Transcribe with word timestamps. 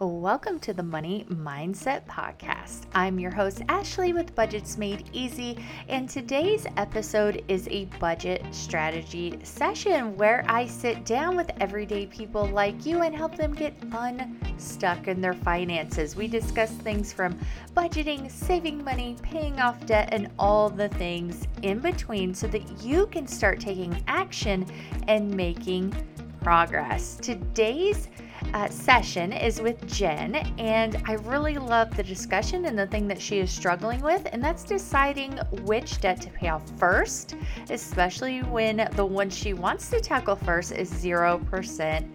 Welcome 0.00 0.60
to 0.60 0.72
the 0.72 0.84
Money 0.84 1.26
Mindset 1.28 2.06
Podcast. 2.06 2.82
I'm 2.94 3.18
your 3.18 3.32
host, 3.32 3.62
Ashley, 3.68 4.12
with 4.12 4.32
Budgets 4.36 4.78
Made 4.78 5.10
Easy, 5.12 5.58
and 5.88 6.08
today's 6.08 6.66
episode 6.76 7.42
is 7.48 7.66
a 7.68 7.86
budget 7.98 8.44
strategy 8.52 9.40
session 9.42 10.16
where 10.16 10.44
I 10.48 10.66
sit 10.66 11.04
down 11.04 11.34
with 11.34 11.50
everyday 11.58 12.06
people 12.06 12.46
like 12.46 12.86
you 12.86 13.02
and 13.02 13.12
help 13.12 13.36
them 13.36 13.52
get 13.52 13.74
unstuck 13.90 15.08
in 15.08 15.20
their 15.20 15.34
finances. 15.34 16.14
We 16.14 16.28
discuss 16.28 16.70
things 16.70 17.12
from 17.12 17.36
budgeting, 17.76 18.30
saving 18.30 18.84
money, 18.84 19.16
paying 19.20 19.58
off 19.58 19.84
debt, 19.84 20.10
and 20.12 20.30
all 20.38 20.70
the 20.70 20.90
things 20.90 21.48
in 21.62 21.80
between 21.80 22.34
so 22.34 22.46
that 22.46 22.84
you 22.84 23.08
can 23.08 23.26
start 23.26 23.58
taking 23.58 24.00
action 24.06 24.64
and 25.08 25.28
making 25.28 25.92
progress. 26.40 27.16
Today's 27.16 28.08
uh, 28.54 28.68
session 28.68 29.32
is 29.32 29.60
with 29.60 29.86
Jen, 29.86 30.36
and 30.58 31.02
I 31.06 31.14
really 31.14 31.58
love 31.58 31.96
the 31.96 32.02
discussion 32.02 32.64
and 32.64 32.78
the 32.78 32.86
thing 32.86 33.08
that 33.08 33.20
she 33.20 33.38
is 33.38 33.50
struggling 33.50 34.00
with, 34.00 34.26
and 34.32 34.42
that's 34.42 34.64
deciding 34.64 35.38
which 35.64 36.00
debt 36.00 36.20
to 36.22 36.30
pay 36.30 36.48
off 36.48 36.62
first, 36.78 37.34
especially 37.70 38.40
when 38.42 38.88
the 38.94 39.04
one 39.04 39.30
she 39.30 39.54
wants 39.54 39.90
to 39.90 40.00
tackle 40.00 40.36
first 40.36 40.72
is 40.72 40.90
0% 40.90 42.06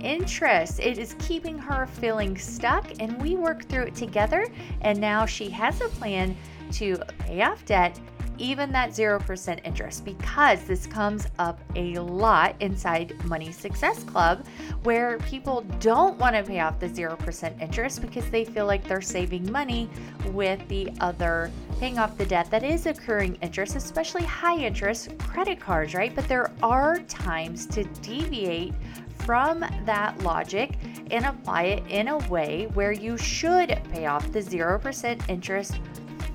interest. 0.00 0.80
It 0.80 0.98
is 0.98 1.16
keeping 1.18 1.58
her 1.58 1.86
feeling 1.86 2.36
stuck, 2.36 2.86
and 3.00 3.20
we 3.20 3.34
work 3.36 3.64
through 3.64 3.84
it 3.84 3.94
together. 3.94 4.46
And 4.82 5.00
now 5.00 5.26
she 5.26 5.50
has 5.50 5.80
a 5.80 5.88
plan 5.88 6.36
to 6.72 6.96
pay 7.18 7.42
off 7.42 7.64
debt 7.64 7.98
even 8.38 8.72
that 8.72 8.90
0% 8.90 9.60
interest 9.64 10.04
because 10.04 10.64
this 10.64 10.86
comes 10.86 11.26
up 11.38 11.60
a 11.74 11.98
lot 11.98 12.54
inside 12.60 13.14
Money 13.24 13.52
Success 13.52 14.04
Club 14.04 14.46
where 14.82 15.18
people 15.18 15.62
don't 15.80 16.18
want 16.18 16.36
to 16.36 16.42
pay 16.42 16.60
off 16.60 16.78
the 16.78 16.88
0% 16.88 17.60
interest 17.60 18.00
because 18.00 18.28
they 18.30 18.44
feel 18.44 18.66
like 18.66 18.86
they're 18.86 19.00
saving 19.00 19.50
money 19.50 19.88
with 20.32 20.66
the 20.68 20.90
other 21.00 21.50
paying 21.78 21.98
off 21.98 22.16
the 22.16 22.26
debt 22.26 22.50
that 22.50 22.62
is 22.62 22.86
accruing 22.86 23.36
interest, 23.36 23.76
especially 23.76 24.24
high 24.24 24.56
interest 24.56 25.16
credit 25.18 25.60
cards, 25.60 25.94
right? 25.94 26.14
But 26.14 26.28
there 26.28 26.50
are 26.62 26.98
times 27.00 27.66
to 27.66 27.84
deviate 28.00 28.74
from 29.18 29.64
that 29.84 30.18
logic 30.22 30.78
and 31.10 31.26
apply 31.26 31.62
it 31.64 31.82
in 31.88 32.08
a 32.08 32.18
way 32.28 32.68
where 32.74 32.92
you 32.92 33.16
should 33.16 33.78
pay 33.92 34.06
off 34.06 34.30
the 34.32 34.40
0% 34.40 35.28
interest 35.28 35.80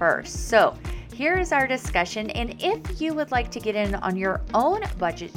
first. 0.02 0.50
So, 0.50 0.76
here 1.14 1.38
is 1.38 1.52
our 1.52 1.68
discussion. 1.68 2.32
And 2.32 2.56
if 2.60 3.00
you 3.00 3.14
would 3.14 3.30
like 3.30 3.52
to 3.52 3.60
get 3.60 3.76
in 3.76 3.94
on 3.94 4.16
your 4.16 4.42
own 4.56 4.82
budget 4.98 5.32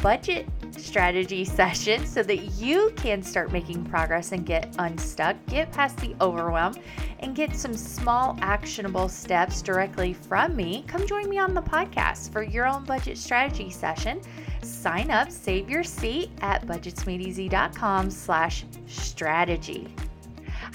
budget 0.00 0.46
strategy 0.76 1.44
session 1.60 2.06
so 2.06 2.22
that 2.22 2.36
you 2.54 2.92
can 2.94 3.24
start 3.24 3.50
making 3.50 3.84
progress 3.86 4.30
and 4.30 4.46
get 4.46 4.72
unstuck, 4.78 5.34
get 5.46 5.72
past 5.72 5.96
the 5.96 6.14
overwhelm, 6.20 6.76
and 7.18 7.34
get 7.34 7.56
some 7.56 7.74
small 7.74 8.38
actionable 8.40 9.08
steps 9.08 9.60
directly 9.62 10.12
from 10.12 10.54
me, 10.54 10.84
come 10.86 11.04
join 11.08 11.28
me 11.28 11.38
on 11.38 11.52
the 11.52 11.62
podcast 11.62 12.30
for 12.30 12.44
your 12.44 12.68
own 12.68 12.84
budget 12.84 13.18
strategy 13.18 13.70
session. 13.70 14.20
Sign 14.62 15.10
up, 15.10 15.32
save 15.32 15.68
your 15.68 15.82
seat 15.82 16.30
at 16.40 16.64
budgetsmadeeasy.com 16.68 18.08
slash 18.12 18.64
strategy. 18.86 19.92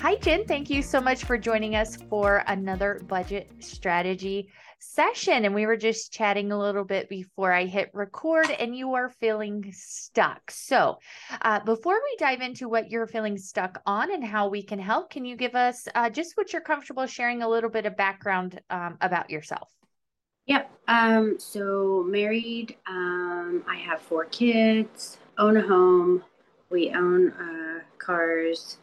Hi, 0.01 0.15
Jen. 0.15 0.45
Thank 0.45 0.69
you 0.69 0.81
so 0.81 1.01
much 1.01 1.25
for 1.25 1.37
joining 1.37 1.75
us 1.75 1.97
for 1.97 2.41
another 2.47 3.01
budget 3.09 3.51
strategy 3.59 4.47
session. 4.79 5.43
And 5.43 5.53
we 5.53 5.65
were 5.65 5.75
just 5.75 6.13
chatting 6.13 6.53
a 6.53 6.57
little 6.57 6.85
bit 6.85 7.09
before 7.09 7.51
I 7.51 7.65
hit 7.65 7.89
record, 7.91 8.49
and 8.49 8.73
you 8.73 8.93
are 8.93 9.09
feeling 9.09 9.73
stuck. 9.75 10.51
So, 10.51 10.99
uh, 11.41 11.59
before 11.65 11.99
we 12.01 12.15
dive 12.17 12.39
into 12.39 12.69
what 12.69 12.89
you're 12.89 13.07
feeling 13.07 13.37
stuck 13.37 13.81
on 13.85 14.13
and 14.13 14.23
how 14.23 14.47
we 14.47 14.63
can 14.63 14.79
help, 14.79 15.09
can 15.09 15.25
you 15.25 15.35
give 15.35 15.53
us 15.53 15.85
uh, 15.93 16.09
just 16.09 16.37
what 16.37 16.53
you're 16.53 16.61
comfortable 16.61 17.05
sharing 17.05 17.43
a 17.43 17.49
little 17.49 17.69
bit 17.69 17.85
of 17.85 17.97
background 17.97 18.61
um, 18.69 18.97
about 19.01 19.29
yourself? 19.29 19.69
Yep. 20.45 20.71
Um, 20.87 21.35
so, 21.39 22.05
married, 22.07 22.77
um, 22.87 23.65
I 23.67 23.75
have 23.75 23.99
four 23.99 24.23
kids, 24.23 25.17
own 25.37 25.57
a 25.57 25.61
home, 25.61 26.23
we 26.69 26.91
own 26.91 27.31
uh, 27.31 27.79
cars 27.97 28.77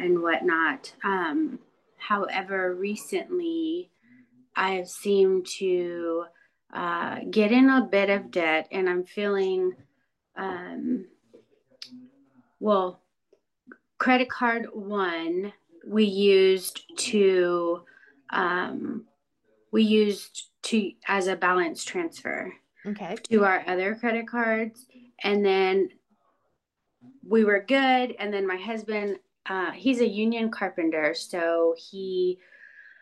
and 0.00 0.22
whatnot. 0.22 0.92
Um, 1.04 1.58
however, 1.96 2.74
recently 2.74 3.90
I 4.56 4.72
have 4.72 4.88
seemed 4.88 5.46
to 5.58 6.24
uh, 6.72 7.20
get 7.30 7.52
in 7.52 7.68
a 7.68 7.88
bit 7.90 8.10
of 8.10 8.30
debt, 8.30 8.68
and 8.70 8.88
I'm 8.88 9.04
feeling, 9.04 9.74
um, 10.36 11.06
well, 12.58 13.00
credit 13.98 14.30
card 14.30 14.66
one 14.72 15.52
we 15.86 16.04
used 16.04 16.82
to 16.96 17.82
um, 18.30 19.04
we 19.72 19.82
used 19.82 20.48
to 20.62 20.92
as 21.06 21.26
a 21.26 21.36
balance 21.36 21.84
transfer 21.84 22.52
okay. 22.86 23.16
to 23.30 23.44
our 23.44 23.64
other 23.66 23.94
credit 23.94 24.26
cards. 24.26 24.86
And 25.22 25.44
then 25.44 25.90
we 27.26 27.44
were 27.44 27.64
good. 27.66 28.14
And 28.18 28.32
then 28.32 28.46
my 28.46 28.56
husband 28.56 29.18
uh, 29.50 29.72
he's 29.72 30.00
a 30.00 30.06
union 30.06 30.48
carpenter, 30.48 31.12
so 31.12 31.74
he 31.76 32.38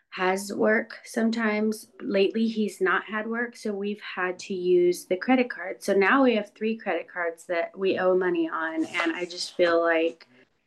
has 0.09 0.51
work 0.51 0.97
sometimes. 1.03 1.89
Lately, 2.01 2.47
he's 2.47 2.81
not 2.81 3.03
had 3.03 3.27
work, 3.27 3.55
so 3.55 3.71
we've 3.71 4.01
had 4.01 4.39
to 4.39 4.55
use 4.55 5.05
the 5.05 5.15
credit 5.15 5.51
card. 5.51 5.83
So 5.83 5.93
now 5.93 6.23
we 6.23 6.35
have 6.35 6.51
three 6.55 6.75
credit 6.75 7.07
cards 7.07 7.45
that 7.45 7.77
we 7.77 7.99
owe 7.99 8.17
money 8.17 8.49
on, 8.51 8.83
and 8.83 9.15
I 9.15 9.25
just 9.25 9.55
feel 9.55 9.79
like 9.79 10.25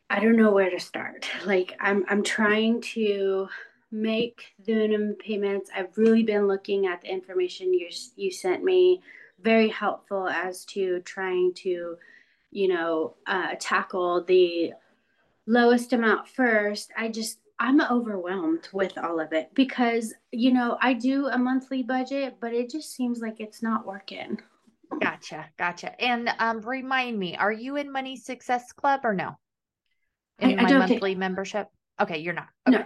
I 0.09 0.21
don't 0.21 0.37
know 0.37 0.51
where 0.51 0.69
to 0.69 0.79
start. 0.79 1.29
Like 1.45 1.75
I'm 1.81 2.05
I'm 2.07 2.23
trying 2.23 2.79
to 2.93 3.49
make 3.91 4.53
the 4.65 4.75
minimum 4.75 5.15
payments. 5.15 5.69
I've 5.75 5.97
really 5.97 6.23
been 6.23 6.47
looking 6.47 6.87
at 6.87 7.01
the 7.01 7.11
information 7.11 7.73
you 7.73 7.89
you 8.15 8.31
sent 8.31 8.63
me, 8.63 9.01
very 9.41 9.67
helpful 9.67 10.29
as 10.29 10.63
to 10.65 11.01
trying 11.01 11.53
to, 11.55 11.97
you 12.51 12.67
know, 12.69 13.15
uh, 13.27 13.55
tackle 13.59 14.23
the 14.23 14.71
lowest 15.45 15.93
amount 15.93 16.27
first, 16.27 16.91
I 16.97 17.09
just 17.09 17.39
I'm 17.59 17.81
overwhelmed 17.81 18.67
with 18.73 18.97
all 18.97 19.19
of 19.19 19.31
it 19.31 19.49
because 19.53 20.13
you 20.31 20.51
know 20.51 20.77
I 20.81 20.93
do 20.93 21.27
a 21.27 21.37
monthly 21.37 21.83
budget, 21.83 22.37
but 22.39 22.53
it 22.53 22.69
just 22.69 22.95
seems 22.95 23.19
like 23.19 23.39
it's 23.39 23.61
not 23.61 23.85
working. 23.85 24.39
Gotcha, 25.01 25.49
gotcha. 25.57 25.99
And 26.01 26.29
um, 26.39 26.61
remind 26.61 27.17
me, 27.17 27.35
are 27.35 27.51
you 27.51 27.77
in 27.77 27.91
Money 27.91 28.17
Success 28.17 28.71
Club 28.71 29.01
or 29.03 29.13
no? 29.13 29.37
In 30.39 30.59
I, 30.59 30.63
I 30.63 30.65
my 30.65 30.87
monthly 30.87 31.15
membership? 31.15 31.67
Okay, 31.99 32.19
you're 32.19 32.33
not. 32.33 32.47
Okay. 32.67 32.83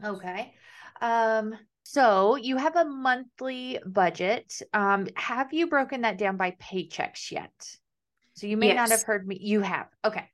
No. 0.00 0.12
Okay. 0.12 0.54
Um, 1.00 1.54
so 1.82 2.36
you 2.36 2.56
have 2.56 2.76
a 2.76 2.84
monthly 2.84 3.78
budget. 3.86 4.60
Um, 4.72 5.08
have 5.16 5.52
you 5.52 5.66
broken 5.68 6.02
that 6.02 6.18
down 6.18 6.36
by 6.36 6.52
paychecks 6.52 7.30
yet? 7.30 7.52
So 8.34 8.46
you 8.46 8.56
may 8.56 8.68
yes. 8.68 8.76
not 8.76 8.90
have 8.90 9.02
heard 9.02 9.26
me. 9.26 9.38
You 9.40 9.60
have. 9.60 9.88
Okay. 10.04 10.28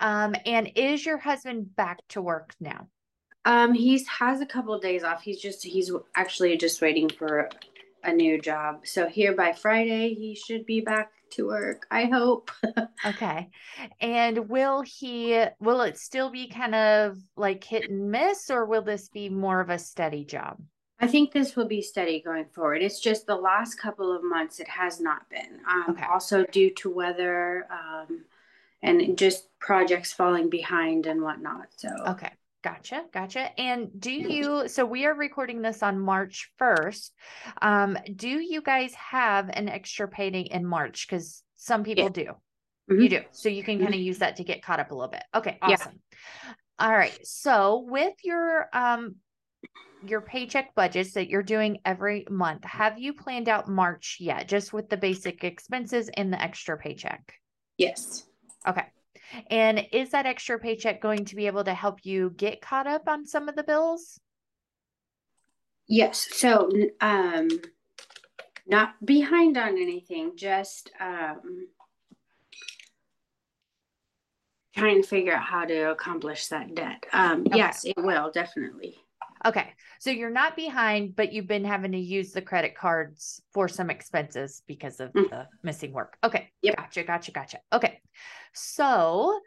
Um, 0.00 0.34
and 0.46 0.70
is 0.74 1.04
your 1.04 1.18
husband 1.18 1.74
back 1.76 2.00
to 2.08 2.22
work 2.22 2.54
now? 2.60 2.88
Um, 3.44 3.74
he's 3.74 4.06
has 4.06 4.40
a 4.40 4.46
couple 4.46 4.74
of 4.74 4.82
days 4.82 5.02
off. 5.02 5.22
He's 5.22 5.40
just 5.40 5.64
he's 5.64 5.90
actually 6.14 6.56
just 6.56 6.80
waiting 6.80 7.08
for 7.08 7.50
a 8.04 8.12
new 8.12 8.40
job. 8.40 8.80
So 8.84 9.08
here 9.08 9.34
by 9.34 9.52
Friday 9.52 10.14
he 10.14 10.34
should 10.34 10.66
be 10.66 10.80
back 10.80 11.10
to 11.30 11.46
work. 11.46 11.86
I 11.90 12.04
hope. 12.04 12.50
okay. 13.06 13.50
And 14.00 14.48
will 14.48 14.82
he 14.82 15.44
will 15.60 15.80
it 15.82 15.98
still 15.98 16.30
be 16.30 16.48
kind 16.48 16.74
of 16.74 17.18
like 17.36 17.64
hit 17.64 17.90
and 17.90 18.10
miss 18.10 18.50
or 18.50 18.64
will 18.64 18.82
this 18.82 19.08
be 19.08 19.28
more 19.28 19.60
of 19.60 19.70
a 19.70 19.78
steady 19.78 20.24
job? 20.24 20.58
I 21.00 21.08
think 21.08 21.32
this 21.32 21.56
will 21.56 21.66
be 21.66 21.82
steady 21.82 22.22
going 22.24 22.44
forward. 22.54 22.80
It's 22.80 23.00
just 23.00 23.26
the 23.26 23.34
last 23.34 23.74
couple 23.74 24.14
of 24.14 24.22
months 24.22 24.60
it 24.60 24.68
has 24.68 25.00
not 25.00 25.28
been. 25.28 25.58
Um, 25.68 25.96
okay. 25.96 26.04
Also 26.08 26.44
due 26.44 26.70
to 26.74 26.90
weather, 26.90 27.66
um, 27.72 28.24
and 28.82 29.16
just 29.16 29.48
projects 29.58 30.12
falling 30.12 30.50
behind 30.50 31.06
and 31.06 31.22
whatnot. 31.22 31.68
So, 31.76 31.88
okay. 32.08 32.30
Gotcha. 32.62 33.04
Gotcha. 33.12 33.60
And 33.60 33.88
do 33.98 34.12
you, 34.12 34.68
so 34.68 34.84
we 34.84 35.04
are 35.04 35.14
recording 35.14 35.62
this 35.62 35.82
on 35.82 35.98
March 35.98 36.50
1st. 36.60 37.10
Um, 37.60 37.98
do 38.14 38.28
you 38.28 38.62
guys 38.62 38.94
have 38.94 39.50
an 39.52 39.68
extra 39.68 40.06
payday 40.06 40.42
in 40.42 40.64
March? 40.64 41.08
Because 41.08 41.42
some 41.56 41.82
people 41.82 42.04
yeah. 42.04 42.10
do. 42.10 42.24
Mm-hmm. 42.90 43.00
You 43.00 43.08
do. 43.08 43.20
So 43.32 43.48
you 43.48 43.64
can 43.64 43.78
kind 43.78 43.88
of 43.88 43.94
mm-hmm. 43.94 44.04
use 44.04 44.18
that 44.18 44.36
to 44.36 44.44
get 44.44 44.62
caught 44.62 44.78
up 44.78 44.92
a 44.92 44.94
little 44.94 45.10
bit. 45.10 45.24
Okay. 45.34 45.58
Awesome. 45.60 46.00
Yeah. 46.44 46.52
All 46.78 46.92
right. 46.92 47.18
So 47.26 47.84
with 47.88 48.14
your, 48.22 48.68
um, 48.72 49.16
your 50.06 50.20
paycheck 50.20 50.74
budgets 50.76 51.14
that 51.14 51.28
you're 51.28 51.42
doing 51.42 51.78
every 51.84 52.26
month, 52.30 52.64
have 52.64 52.96
you 52.98 53.12
planned 53.12 53.48
out 53.48 53.68
March 53.68 54.18
yet? 54.20 54.46
Just 54.46 54.72
with 54.72 54.88
the 54.88 54.96
basic 54.96 55.42
expenses 55.42 56.10
and 56.16 56.32
the 56.32 56.40
extra 56.40 56.76
paycheck? 56.76 57.34
Yes. 57.76 58.24
Okay. 58.66 58.86
And 59.48 59.86
is 59.92 60.10
that 60.10 60.26
extra 60.26 60.58
paycheck 60.58 61.00
going 61.00 61.24
to 61.26 61.36
be 61.36 61.46
able 61.46 61.64
to 61.64 61.74
help 61.74 62.04
you 62.04 62.30
get 62.36 62.60
caught 62.60 62.86
up 62.86 63.08
on 63.08 63.26
some 63.26 63.48
of 63.48 63.56
the 63.56 63.64
bills? 63.64 64.20
Yes. 65.88 66.28
So, 66.32 66.70
um, 67.00 67.48
not 68.66 68.94
behind 69.04 69.56
on 69.56 69.70
anything, 69.70 70.32
just, 70.36 70.90
um, 71.00 71.68
trying 74.76 75.02
to 75.02 75.08
figure 75.08 75.34
out 75.34 75.44
how 75.44 75.64
to 75.64 75.90
accomplish 75.90 76.46
that 76.48 76.74
debt. 76.74 77.04
Um, 77.12 77.42
okay. 77.46 77.58
Yes, 77.58 77.84
it 77.84 77.96
will 77.98 78.30
definitely. 78.30 78.96
Okay. 79.44 79.72
So 80.00 80.10
you're 80.10 80.30
not 80.30 80.56
behind, 80.56 81.16
but 81.16 81.32
you've 81.32 81.46
been 81.46 81.64
having 81.64 81.92
to 81.92 81.98
use 81.98 82.32
the 82.32 82.42
credit 82.42 82.76
cards 82.76 83.40
for 83.52 83.68
some 83.68 83.90
expenses 83.90 84.62
because 84.66 85.00
of 85.00 85.12
mm. 85.12 85.28
the 85.30 85.46
missing 85.62 85.92
work. 85.92 86.16
Okay. 86.24 86.50
Yep. 86.62 86.76
Gotcha. 86.76 87.02
Gotcha. 87.04 87.32
Gotcha. 87.32 87.58
Okay. 87.72 88.00
So, 88.52 89.38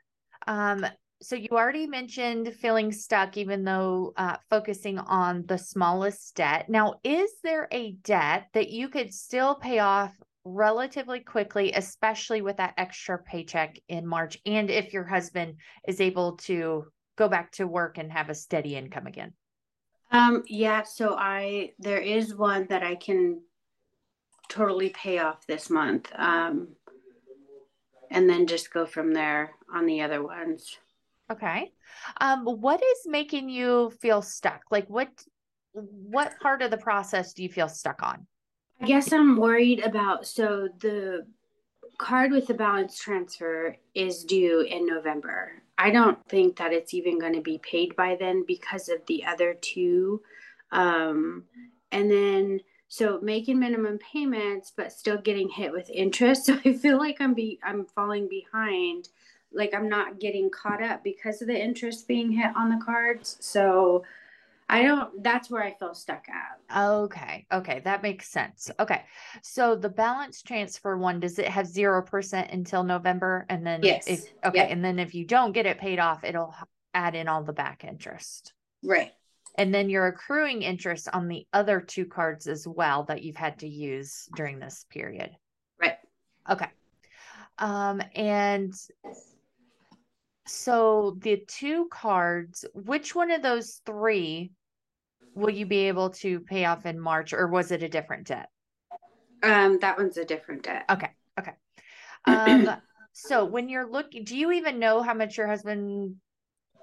um, 0.48 0.86
so 1.22 1.36
you 1.36 1.48
already 1.52 1.88
mentioned 1.88 2.54
feeling 2.56 2.92
stuck, 2.92 3.38
even 3.38 3.64
though 3.64 4.14
uh, 4.18 4.38
focusing 4.50 5.00
on 5.00 5.46
the 5.48 5.58
smallest 5.58 6.36
debt. 6.36 6.70
Now, 6.70 6.96
is 7.04 7.32
there 7.44 7.68
a 7.72 7.94
debt 8.04 8.48
that 8.54 8.70
you 8.70 8.90
could 8.90 9.14
still 9.14 9.56
pay 9.56 9.80
off 9.80 10.14
relatively 10.44 11.22
quickly, 11.22 11.72
especially 11.72 12.42
with 12.42 12.58
that 12.58 12.74
extra 12.78 13.18
paycheck 13.18 13.80
in 13.88 14.06
March? 14.06 14.38
And 14.46 14.70
if 14.70 14.94
your 14.94 15.06
husband 15.06 15.56
is 15.88 16.02
able 16.02 16.38
to 16.38 16.86
go 17.18 17.30
back 17.30 17.52
to 17.54 17.66
work 17.66 17.98
and 17.98 18.12
have 18.12 18.30
a 18.30 18.36
steady 18.36 18.76
income 18.76 19.08
again? 19.08 19.34
Um, 20.16 20.44
yeah, 20.48 20.84
so 20.84 21.16
I 21.18 21.74
there 21.80 22.00
is 22.00 22.34
one 22.34 22.68
that 22.70 22.84
I 22.84 22.96
can 22.96 23.42
totally 24.48 24.90
pay 24.90 25.20
off 25.20 25.46
this 25.46 25.70
month. 25.70 26.10
Um, 26.16 26.70
and 28.12 28.30
then 28.30 28.48
just 28.48 28.72
go 28.72 28.86
from 28.86 29.14
there 29.14 29.52
on 29.74 29.86
the 29.86 30.02
other 30.02 30.24
ones. 30.24 30.78
Okay. 31.32 31.74
Um, 32.22 32.46
what 32.46 32.82
is 32.82 33.00
making 33.06 33.50
you 33.50 33.92
feel 34.00 34.22
stuck? 34.22 34.62
Like 34.72 34.88
what 34.88 35.10
what 35.74 36.40
part 36.40 36.62
of 36.62 36.72
the 36.72 36.78
process 36.78 37.34
do 37.34 37.44
you 37.44 37.50
feel 37.50 37.68
stuck 37.68 38.02
on? 38.02 38.26
I 38.80 38.86
guess 38.86 39.12
I'm 39.12 39.36
worried 39.38 39.82
about 39.82 40.26
so 40.26 40.70
the 40.80 41.26
card 41.98 42.32
with 42.32 42.48
the 42.48 42.54
balance 42.54 42.98
transfer 42.98 43.76
is 43.94 44.24
due 44.24 44.62
in 44.62 44.86
November. 44.86 45.62
I 45.78 45.92
don't 45.92 46.18
think 46.30 46.58
that 46.58 46.74
it's 46.74 46.94
even 46.94 47.20
going 47.20 47.34
to 47.34 47.42
be 47.42 47.58
paid 47.58 47.96
by 47.96 48.16
then 48.20 48.44
because 48.48 48.90
of 48.90 49.06
the 49.08 49.26
other 49.26 49.54
two. 49.54 50.22
Um, 50.72 51.44
and 51.92 52.10
then 52.10 52.62
so 52.88 53.20
making 53.22 53.60
minimum 53.60 53.98
payments 53.98 54.72
but 54.76 54.92
still 54.92 55.18
getting 55.18 55.50
hit 55.50 55.72
with 55.72 55.90
interest. 55.90 56.46
So 56.46 56.60
I 56.64 56.74
feel 56.74 56.98
like 56.98 57.18
I'm 57.20 57.34
be 57.34 57.60
I'm 57.64 57.86
falling 57.86 58.28
behind. 58.30 59.10
Like 59.52 59.74
I'm 59.74 59.90
not 59.90 60.20
getting 60.20 60.50
caught 60.50 60.82
up 60.82 61.04
because 61.04 61.42
of 61.42 61.48
the 61.48 61.62
interest 61.62 62.08
being 62.08 62.32
hit 62.32 62.56
on 62.56 62.70
the 62.70 62.84
cards. 62.84 63.38
So 63.40 64.04
I 64.68 64.82
don't, 64.82 65.22
that's 65.22 65.50
where 65.50 65.64
I 65.64 65.74
feel 65.76 65.94
stuck 65.94 66.26
at. 66.28 66.78
Okay. 66.88 67.46
Okay. 67.52 67.82
That 67.84 68.02
makes 68.02 68.30
sense. 68.30 68.72
Okay. 68.80 69.04
So 69.44 69.76
the 69.76 69.90
balance 69.90 70.42
transfer 70.42 70.98
one, 70.98 71.20
does 71.20 71.38
it 71.38 71.48
have 71.48 71.68
0% 71.68 72.54
until 72.54 72.84
November? 72.84 73.46
And 73.50 73.66
then, 73.66 73.82
yes. 73.84 74.08
If, 74.08 74.22
okay. 74.44 74.60
Yep. 74.60 74.72
And 74.72 74.84
then 74.84 74.98
if 74.98 75.14
you 75.14 75.26
don't 75.26 75.52
get 75.52 75.68
it 75.68 75.78
paid 75.78 76.00
off, 76.00 76.24
it'll 76.24 76.56
add 76.94 77.14
in 77.14 77.28
all 77.28 77.44
the 77.44 77.54
back 77.54 77.84
interest. 77.84 78.54
Right. 78.84 79.12
And 79.58 79.74
then 79.74 79.90
you're 79.90 80.08
accruing 80.08 80.64
interest 80.64 81.08
on 81.14 81.28
the 81.28 81.46
other 81.54 81.80
two 81.80 82.06
cards 82.06 82.48
as 82.48 82.68
well 82.68 83.04
that 83.04 83.22
you've 83.24 83.36
had 83.36 83.60
to 83.60 83.68
use 83.68 84.28
during 84.36 84.60
this 84.60 84.86
period. 84.90 85.30
Right. 85.80 85.98
Okay. 86.50 86.68
Um, 87.58 88.02
and 88.16 88.74
so 90.48 91.18
the 91.22 91.44
two 91.48 91.88
cards, 91.92 92.66
which 92.74 93.16
one 93.16 93.32
of 93.32 93.42
those 93.42 93.82
three 93.86 94.52
will 95.34 95.50
you 95.50 95.66
be 95.66 95.88
able 95.88 96.12
to 96.12 96.40
pay 96.40 96.66
off 96.66 96.86
in 96.86 97.00
March 97.00 97.34
or 97.34 97.48
was 97.48 97.72
it 97.72 97.84
a 97.84 97.90
different 97.90 98.28
debt? 98.28 98.50
Um, 99.44 99.80
that 99.80 99.98
one's 99.98 100.18
a 100.18 100.26
different 100.26 100.64
debt. 100.64 100.86
Okay. 100.90 101.10
Okay. 101.40 101.52
Um, 102.26 102.70
so 103.14 103.46
when 103.46 103.70
you're 103.70 103.90
looking, 103.90 104.24
do 104.24 104.38
you 104.38 104.52
even 104.54 104.80
know 104.80 105.02
how 105.02 105.14
much 105.14 105.38
your 105.38 105.48
husband 105.48 106.16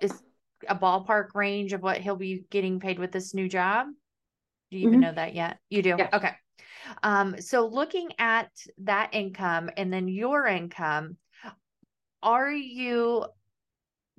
is 0.00 0.12
a 0.68 0.76
ballpark 0.76 1.34
range 1.34 1.72
of 1.72 1.82
what 1.82 1.98
he'll 1.98 2.16
be 2.16 2.44
getting 2.50 2.80
paid 2.80 2.98
with 2.98 3.12
this 3.12 3.32
new 3.32 3.48
job? 3.48 3.86
Do 4.70 4.78
you 4.78 4.86
mm-hmm. 4.86 4.94
even 4.94 5.00
know 5.00 5.14
that 5.14 5.34
yet? 5.34 5.58
You 5.70 5.82
do? 5.82 5.94
Yeah. 5.98 6.08
Okay. 6.12 6.32
Um, 7.02 7.40
so 7.40 7.66
looking 7.66 8.10
at 8.18 8.50
that 8.78 9.10
income 9.12 9.70
and 9.76 9.92
then 9.92 10.08
your 10.08 10.46
income, 10.46 11.16
are 12.22 12.50
you 12.50 13.24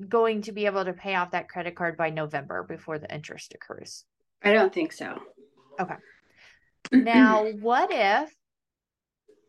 going 0.03 0.43
to 0.43 0.51
be 0.51 0.65
able 0.65 0.85
to 0.85 0.93
pay 0.93 1.15
off 1.15 1.31
that 1.31 1.49
credit 1.49 1.75
card 1.75 1.97
by 1.97 2.09
November 2.09 2.63
before 2.63 2.99
the 2.99 3.13
interest 3.13 3.53
accrues? 3.53 4.05
I 4.43 4.53
don't 4.53 4.73
think 4.73 4.93
so. 4.93 5.21
Okay. 5.79 5.95
now, 6.91 7.45
what 7.59 7.89
if 7.91 8.33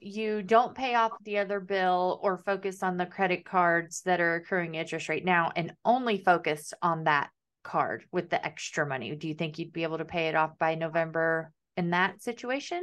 you 0.01 0.43
don't 0.43 0.75
pay 0.75 0.95
off 0.95 1.13
the 1.25 1.39
other 1.39 1.61
bill 1.61 2.21
or 2.23 2.37
focus 2.39 2.83
on 2.83 2.97
the 2.97 3.07
credit 3.07 3.45
cards 3.45 4.03
that 4.03 4.21
are 4.21 4.37
accruing 4.37 4.75
interest 4.75 5.09
right 5.09 5.25
now 5.25 5.51
and 5.57 5.73
only 5.85 6.19
focus 6.19 6.73
on 6.83 7.05
that 7.05 7.31
card 7.63 8.05
with 8.13 8.31
the 8.31 8.45
extra 8.45 8.87
money? 8.87 9.15
Do 9.17 9.29
you 9.29 9.35
think 9.35 9.59
you'd 9.59 9.73
be 9.73 9.83
able 9.83 9.99
to 9.99 10.05
pay 10.05 10.29
it 10.29 10.35
off 10.35 10.59
by 10.59 10.75
November 10.75 11.51
in 11.77 11.91
that 11.91 12.23
situation? 12.23 12.83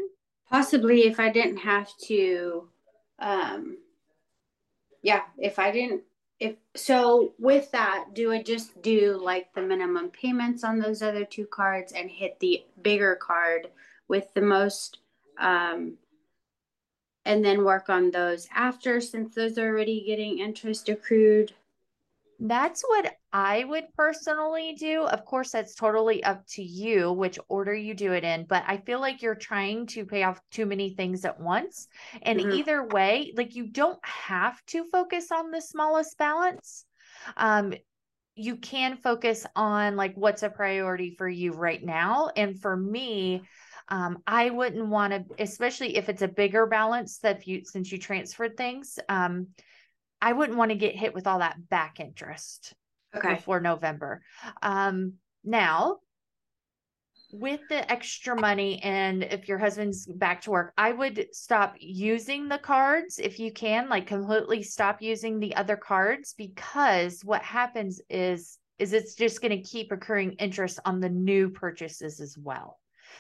Possibly 0.49 1.05
if 1.05 1.19
I 1.19 1.29
didn't 1.29 1.57
have 1.57 1.89
to 2.07 2.69
um 3.19 3.77
yeah, 5.03 5.21
if 5.37 5.57
I 5.57 5.71
didn't 5.71 6.03
if 6.41 6.55
so 6.75 7.33
with 7.37 7.71
that 7.71 8.07
do 8.15 8.33
i 8.33 8.41
just 8.41 8.81
do 8.81 9.17
like 9.21 9.53
the 9.53 9.61
minimum 9.61 10.09
payments 10.09 10.63
on 10.63 10.79
those 10.79 11.03
other 11.03 11.23
two 11.23 11.45
cards 11.45 11.93
and 11.93 12.09
hit 12.09 12.37
the 12.39 12.65
bigger 12.81 13.15
card 13.15 13.67
with 14.07 14.33
the 14.33 14.41
most 14.41 14.97
um 15.39 15.93
and 17.25 17.45
then 17.45 17.63
work 17.63 17.89
on 17.89 18.09
those 18.09 18.47
after 18.55 18.99
since 18.99 19.35
those 19.35 19.59
are 19.59 19.67
already 19.69 20.03
getting 20.03 20.39
interest 20.39 20.89
accrued 20.89 21.53
that's 22.41 22.81
what 22.81 23.15
I 23.31 23.63
would 23.63 23.85
personally 23.95 24.73
do. 24.73 25.03
Of 25.03 25.25
course, 25.25 25.51
that's 25.51 25.75
totally 25.75 26.23
up 26.23 26.45
to 26.49 26.63
you 26.63 27.11
which 27.11 27.37
order 27.49 27.73
you 27.73 27.93
do 27.93 28.13
it 28.13 28.23
in, 28.23 28.45
but 28.45 28.63
I 28.67 28.77
feel 28.77 28.99
like 28.99 29.21
you're 29.21 29.35
trying 29.35 29.85
to 29.87 30.05
pay 30.05 30.23
off 30.23 30.41
too 30.49 30.65
many 30.65 30.95
things 30.95 31.23
at 31.23 31.39
once. 31.39 31.87
And 32.23 32.39
mm-hmm. 32.39 32.51
either 32.53 32.87
way, 32.87 33.31
like 33.37 33.55
you 33.55 33.67
don't 33.67 33.99
have 34.03 34.59
to 34.67 34.85
focus 34.91 35.31
on 35.31 35.51
the 35.51 35.61
smallest 35.61 36.17
balance. 36.17 36.85
Um, 37.37 37.73
you 38.35 38.55
can 38.55 38.97
focus 38.97 39.45
on 39.55 39.95
like 39.95 40.15
what's 40.15 40.41
a 40.41 40.49
priority 40.49 41.13
for 41.15 41.29
you 41.29 41.51
right 41.51 41.83
now. 41.83 42.31
And 42.35 42.59
for 42.59 42.75
me, 42.75 43.43
um, 43.89 44.19
I 44.25 44.49
wouldn't 44.49 44.87
want 44.87 45.13
to, 45.13 45.43
especially 45.43 45.97
if 45.97 46.09
it's 46.09 46.21
a 46.21 46.27
bigger 46.27 46.65
balance 46.65 47.19
that 47.19 47.45
you 47.45 47.63
since 47.65 47.91
you 47.91 47.99
transferred 47.99 48.57
things. 48.57 48.97
Um, 49.09 49.47
I 50.21 50.33
wouldn't 50.33 50.57
want 50.57 50.71
to 50.71 50.77
get 50.77 50.95
hit 50.95 51.13
with 51.13 51.27
all 51.27 51.39
that 51.39 51.69
back 51.69 51.99
interest 51.99 52.73
okay. 53.15 53.35
before 53.35 53.59
November. 53.59 54.21
Um, 54.61 55.13
now, 55.43 55.97
with 57.33 57.61
the 57.69 57.89
extra 57.91 58.39
money 58.39 58.81
and 58.83 59.23
if 59.23 59.47
your 59.47 59.57
husband's 59.57 60.05
back 60.05 60.41
to 60.41 60.51
work, 60.51 60.73
I 60.77 60.91
would 60.91 61.27
stop 61.31 61.75
using 61.79 62.49
the 62.49 62.57
cards 62.57 63.19
if 63.19 63.39
you 63.39 63.51
can, 63.51 63.89
like 63.89 64.07
completely 64.07 64.63
stop 64.63 65.01
using 65.01 65.39
the 65.39 65.55
other 65.55 65.77
cards 65.77 66.33
because 66.37 67.21
what 67.23 67.41
happens 67.41 68.01
is 68.09 68.57
is 68.79 68.93
it's 68.93 69.13
just 69.13 69.41
going 69.41 69.51
to 69.51 69.61
keep 69.61 69.91
accruing 69.91 70.31
interest 70.33 70.79
on 70.85 70.99
the 70.99 71.09
new 71.09 71.49
purchases 71.49 72.19
as 72.19 72.35
well. 72.37 72.79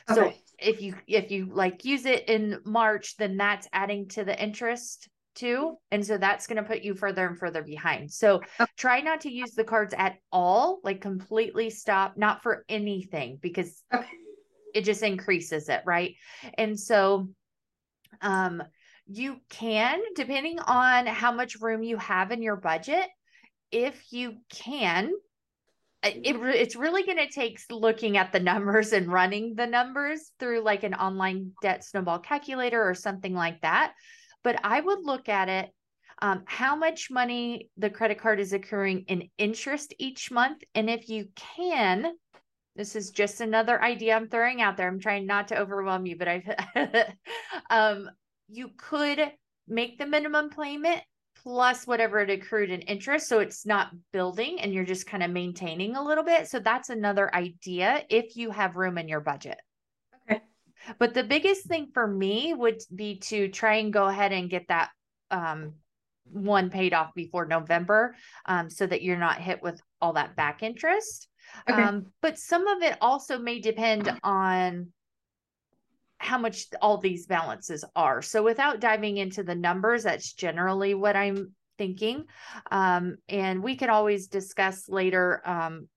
Okay. 0.09 0.19
So 0.19 0.33
if 0.59 0.81
you 0.81 0.95
if 1.07 1.31
you 1.31 1.49
like 1.53 1.85
use 1.85 2.05
it 2.05 2.27
in 2.27 2.59
March, 2.65 3.15
then 3.17 3.37
that's 3.37 3.67
adding 3.71 4.07
to 4.09 4.23
the 4.23 4.41
interest 4.41 5.07
too. 5.41 5.77
And 5.89 6.05
so 6.05 6.17
that's 6.17 6.45
going 6.45 6.57
to 6.57 6.69
put 6.69 6.83
you 6.83 6.93
further 6.93 7.25
and 7.25 7.37
further 7.37 7.63
behind. 7.63 8.11
So 8.11 8.35
okay. 8.59 8.71
try 8.77 9.01
not 9.01 9.21
to 9.21 9.31
use 9.31 9.51
the 9.51 9.63
cards 9.63 9.93
at 9.97 10.17
all, 10.31 10.79
like 10.83 11.01
completely 11.01 11.71
stop, 11.71 12.15
not 12.15 12.43
for 12.43 12.63
anything, 12.69 13.39
because 13.41 13.81
okay. 13.91 14.05
it 14.75 14.85
just 14.85 15.01
increases 15.01 15.67
it. 15.67 15.81
Right. 15.83 16.15
And 16.59 16.79
so, 16.79 17.29
um, 18.21 18.61
you 19.07 19.37
can, 19.49 19.99
depending 20.15 20.59
on 20.59 21.07
how 21.07 21.31
much 21.31 21.59
room 21.59 21.81
you 21.81 21.97
have 21.97 22.31
in 22.31 22.43
your 22.43 22.55
budget, 22.55 23.07
if 23.71 23.99
you 24.11 24.35
can, 24.53 25.11
it, 26.03 26.21
it's 26.23 26.75
really 26.75 27.03
going 27.03 27.17
to 27.17 27.27
take 27.27 27.59
looking 27.71 28.15
at 28.15 28.31
the 28.31 28.39
numbers 28.51 28.93
and 28.93 29.11
running 29.11 29.55
the 29.55 29.65
numbers 29.65 30.31
through 30.39 30.61
like 30.61 30.83
an 30.83 30.93
online 30.93 31.53
debt 31.63 31.83
snowball 31.83 32.19
calculator 32.19 32.87
or 32.87 32.93
something 32.93 33.33
like 33.33 33.59
that 33.61 33.93
but 34.43 34.59
I 34.63 34.79
would 34.79 35.05
look 35.05 35.29
at 35.29 35.49
it 35.49 35.71
um, 36.21 36.43
how 36.45 36.75
much 36.75 37.09
money 37.09 37.69
the 37.77 37.89
credit 37.89 38.19
card 38.19 38.39
is 38.39 38.53
accruing 38.53 39.01
in 39.07 39.29
interest 39.37 39.93
each 39.97 40.29
month. 40.31 40.61
And 40.75 40.89
if 40.89 41.09
you 41.09 41.27
can, 41.35 42.13
this 42.75 42.95
is 42.95 43.09
just 43.09 43.41
another 43.41 43.81
idea 43.81 44.15
I'm 44.15 44.29
throwing 44.29 44.61
out 44.61 44.77
there. 44.77 44.87
I'm 44.87 44.99
trying 44.99 45.25
not 45.25 45.47
to 45.49 45.59
overwhelm 45.59 46.05
you, 46.05 46.17
but 46.17 46.27
I've, 46.27 46.49
um, 47.69 48.09
you 48.49 48.69
could 48.77 49.31
make 49.67 49.97
the 49.97 50.05
minimum 50.05 50.49
payment 50.51 51.01
plus 51.43 51.87
whatever 51.87 52.19
it 52.19 52.29
accrued 52.29 52.69
in 52.69 52.81
interest. 52.81 53.27
So 53.27 53.39
it's 53.39 53.65
not 53.65 53.91
building 54.13 54.61
and 54.61 54.73
you're 54.73 54.85
just 54.85 55.07
kind 55.07 55.23
of 55.23 55.31
maintaining 55.31 55.95
a 55.95 56.03
little 56.03 56.23
bit. 56.23 56.47
So 56.47 56.59
that's 56.59 56.89
another 56.89 57.33
idea 57.33 58.03
if 58.09 58.35
you 58.35 58.51
have 58.51 58.75
room 58.75 58.99
in 58.99 59.07
your 59.07 59.21
budget. 59.21 59.59
But 60.99 61.13
the 61.13 61.23
biggest 61.23 61.65
thing 61.65 61.89
for 61.93 62.07
me 62.07 62.53
would 62.53 62.81
be 62.93 63.19
to 63.19 63.47
try 63.49 63.75
and 63.75 63.93
go 63.93 64.07
ahead 64.07 64.31
and 64.31 64.49
get 64.49 64.67
that 64.67 64.89
um, 65.29 65.73
one 66.25 66.69
paid 66.69 66.93
off 66.93 67.13
before 67.13 67.45
November 67.45 68.15
um, 68.45 68.69
so 68.69 68.85
that 68.85 69.01
you're 69.01 69.17
not 69.17 69.41
hit 69.41 69.61
with 69.61 69.81
all 70.01 70.13
that 70.13 70.35
back 70.35 70.63
interest. 70.63 71.27
Okay. 71.69 71.81
Um, 71.81 72.07
but 72.21 72.37
some 72.37 72.67
of 72.67 72.81
it 72.81 72.97
also 73.01 73.39
may 73.39 73.59
depend 73.59 74.11
on 74.23 74.91
how 76.17 76.37
much 76.37 76.67
all 76.81 76.97
these 76.97 77.25
balances 77.25 77.83
are. 77.95 78.21
So 78.21 78.43
without 78.43 78.79
diving 78.79 79.17
into 79.17 79.43
the 79.43 79.55
numbers, 79.55 80.03
that's 80.03 80.33
generally 80.33 80.93
what 80.93 81.15
I'm 81.15 81.53
thinking. 81.77 82.25
Um, 82.69 83.17
and 83.27 83.63
we 83.63 83.75
could 83.75 83.89
always 83.89 84.27
discuss 84.27 84.87
later 84.87 85.41
um, 85.45 85.87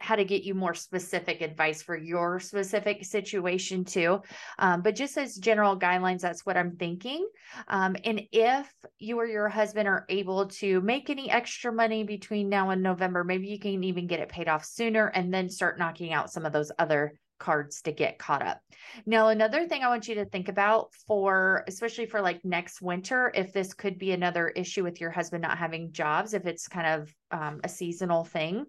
how 0.00 0.16
to 0.16 0.24
get 0.24 0.44
you 0.44 0.54
more 0.54 0.74
specific 0.74 1.40
advice 1.40 1.82
for 1.82 1.96
your 1.96 2.38
specific 2.38 3.04
situation 3.04 3.84
too. 3.84 4.20
Um, 4.58 4.82
but 4.82 4.94
just 4.94 5.18
as 5.18 5.34
general 5.36 5.78
guidelines, 5.78 6.20
that's 6.20 6.46
what 6.46 6.56
I'm 6.56 6.76
thinking. 6.76 7.28
Um, 7.66 7.96
and 8.04 8.22
if 8.32 8.72
you 8.98 9.18
or 9.18 9.26
your 9.26 9.48
husband 9.48 9.88
are 9.88 10.04
able 10.08 10.46
to 10.46 10.80
make 10.82 11.10
any 11.10 11.30
extra 11.30 11.72
money 11.72 12.04
between 12.04 12.48
now 12.48 12.70
and 12.70 12.82
November, 12.82 13.24
maybe 13.24 13.48
you 13.48 13.58
can 13.58 13.82
even 13.84 14.06
get 14.06 14.20
it 14.20 14.28
paid 14.28 14.48
off 14.48 14.64
sooner 14.64 15.06
and 15.08 15.34
then 15.34 15.48
start 15.48 15.78
knocking 15.78 16.12
out 16.12 16.30
some 16.30 16.46
of 16.46 16.52
those 16.52 16.70
other 16.78 17.14
cards 17.38 17.82
to 17.82 17.92
get 17.92 18.18
caught 18.18 18.42
up. 18.42 18.60
Now, 19.06 19.28
another 19.28 19.66
thing 19.66 19.82
I 19.82 19.88
want 19.88 20.08
you 20.08 20.16
to 20.16 20.24
think 20.24 20.48
about 20.48 20.92
for, 21.06 21.64
especially 21.68 22.06
for 22.06 22.20
like 22.20 22.44
next 22.44 22.82
winter, 22.82 23.30
if 23.34 23.52
this 23.52 23.74
could 23.74 23.98
be 23.98 24.12
another 24.12 24.48
issue 24.48 24.82
with 24.82 25.00
your 25.00 25.10
husband 25.10 25.42
not 25.42 25.58
having 25.58 25.92
jobs, 25.92 26.34
if 26.34 26.46
it's 26.46 26.68
kind 26.68 27.00
of 27.00 27.14
um, 27.30 27.60
a 27.64 27.68
seasonal 27.68 28.24
thing, 28.24 28.66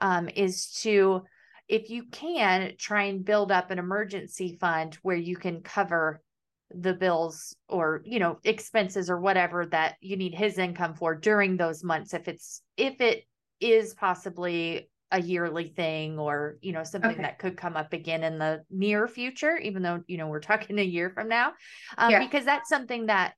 um, 0.00 0.28
is 0.28 0.70
to, 0.82 1.22
if 1.68 1.90
you 1.90 2.04
can, 2.10 2.72
try 2.78 3.04
and 3.04 3.24
build 3.24 3.52
up 3.52 3.70
an 3.70 3.78
emergency 3.78 4.56
fund 4.60 4.98
where 5.02 5.16
you 5.16 5.36
can 5.36 5.62
cover 5.62 6.20
the 6.72 6.94
bills 6.94 7.56
or 7.68 8.00
you 8.04 8.20
know 8.20 8.38
expenses 8.44 9.10
or 9.10 9.18
whatever 9.18 9.66
that 9.66 9.96
you 10.00 10.16
need 10.16 10.34
his 10.34 10.56
income 10.56 10.94
for 10.94 11.16
during 11.16 11.56
those 11.56 11.82
months 11.82 12.14
if 12.14 12.28
it's 12.28 12.62
if 12.76 13.00
it 13.00 13.24
is 13.60 13.92
possibly 13.94 14.88
a 15.12 15.20
yearly 15.20 15.66
thing 15.66 16.18
or 16.18 16.58
you 16.60 16.72
know 16.72 16.84
something 16.84 17.10
okay. 17.10 17.22
that 17.22 17.38
could 17.38 17.56
come 17.56 17.76
up 17.76 17.92
again 17.92 18.22
in 18.22 18.38
the 18.38 18.62
near 18.70 19.08
future 19.08 19.56
even 19.56 19.82
though 19.82 20.00
you 20.06 20.16
know 20.16 20.28
we're 20.28 20.38
talking 20.38 20.78
a 20.78 20.84
year 20.84 21.10
from 21.10 21.28
now 21.28 21.52
um, 21.98 22.10
yeah. 22.12 22.20
because 22.20 22.44
that's 22.44 22.68
something 22.68 23.06
that 23.06 23.34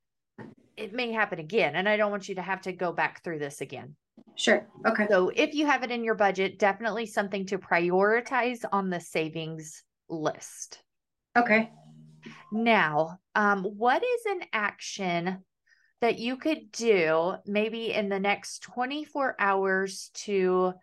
it 0.77 0.93
may 0.93 1.11
happen 1.11 1.39
again 1.39 1.75
and 1.75 1.87
i 1.87 1.97
don't 1.97 2.11
want 2.11 2.27
you 2.29 2.35
to 2.35 2.41
have 2.41 2.61
to 2.61 2.71
go 2.71 2.91
back 2.91 3.23
through 3.23 3.39
this 3.39 3.61
again. 3.61 3.95
Sure 4.35 4.67
okay. 4.85 5.07
So 5.09 5.31
if 5.35 5.53
you 5.53 5.65
have 5.65 5.83
it 5.83 5.91
in 5.91 6.03
your 6.03 6.15
budget 6.15 6.59
definitely 6.59 7.05
something 7.05 7.45
to 7.47 7.57
prioritize 7.57 8.63
on 8.71 8.89
the 8.89 8.99
savings 8.99 9.83
list. 10.09 10.79
Okay. 11.35 11.71
Now 12.51 13.19
um, 13.35 13.63
what 13.63 14.03
is 14.03 14.25
an 14.27 14.41
action 14.53 15.43
that 16.01 16.19
you 16.19 16.35
could 16.35 16.71
do 16.71 17.35
maybe 17.45 17.93
in 17.93 18.09
the 18.09 18.19
next 18.19 18.61
24 18.63 19.35
hours 19.39 20.11
to 20.13 20.73